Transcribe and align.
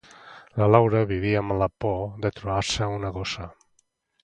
La 0.61 0.69
Laura 0.75 1.01
vivia 1.11 1.43
amb 1.43 1.55
la 1.63 1.67
por 1.85 2.01
de 2.25 2.33
trobar-se 2.41 2.91
una 2.97 3.15
gossa. 3.21 3.49